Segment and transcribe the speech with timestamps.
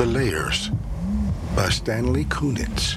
[0.00, 0.70] The Layers
[1.54, 2.96] by Stanley Kunitz.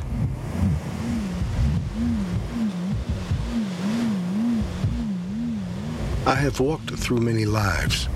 [6.26, 8.08] I have walked through many lives,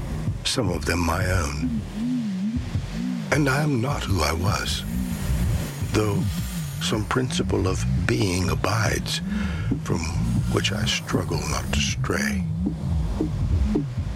[0.45, 1.81] some of them my own.
[3.33, 4.85] And I am not who I was,
[5.91, 6.23] though
[6.81, 9.19] some principle of being abides,
[9.83, 9.99] from
[10.53, 12.39] which I struggle not to stray.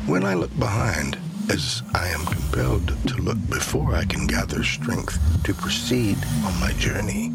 [0.05, 1.17] When I look behind,
[1.52, 6.71] as I am compelled to look before I can gather strength to proceed on my
[6.77, 7.34] journey.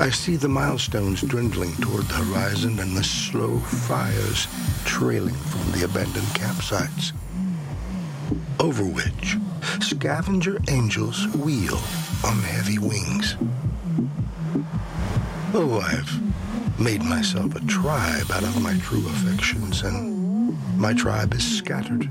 [0.00, 4.46] I see the milestones dwindling toward the horizon and the slow fires
[4.86, 7.12] trailing from the abandoned campsites,
[8.58, 9.36] over which
[9.80, 11.80] scavenger angels wheel
[12.24, 13.36] on heavy wings.
[15.52, 20.31] Oh, I've made myself a tribe out of my true affections, and
[20.76, 22.08] my tribe is scattered.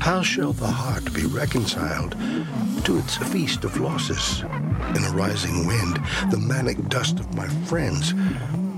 [0.00, 2.16] How shall the heart be reconciled
[2.84, 4.42] to its feast of losses?
[4.94, 6.00] In a rising wind,
[6.30, 8.14] the manic dust of my friends,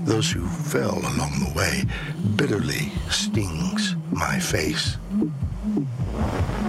[0.05, 1.83] those who fell along the way,
[2.35, 4.97] bitterly stings my face.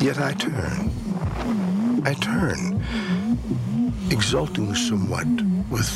[0.01, 0.91] Yet I turn.
[2.05, 2.83] I turn,
[4.11, 5.27] exulting somewhat
[5.71, 5.89] with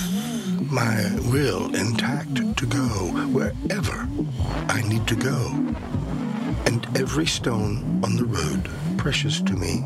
[0.71, 2.85] my will intact to go
[3.33, 4.09] wherever
[4.69, 5.51] I need to go,
[6.67, 9.85] and every stone on the road precious to me.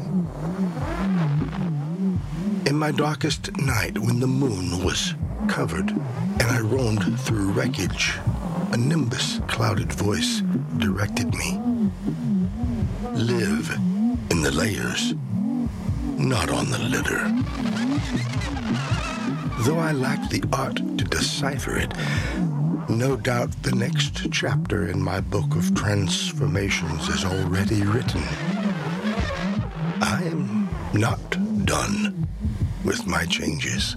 [2.67, 5.15] In my darkest night, when the moon was
[5.49, 8.15] covered and I roamed through wreckage,
[8.73, 10.43] a nimbus clouded voice
[10.77, 11.61] directed me.
[13.13, 13.71] Live
[14.31, 15.15] in the layers,
[16.17, 17.25] not on the litter.
[19.61, 21.93] Though I lack the art to decipher it,
[22.89, 28.23] no doubt the next chapter in my book of transformations is already written.
[30.01, 31.19] I am not
[31.67, 32.29] done
[32.85, 33.97] with my changes.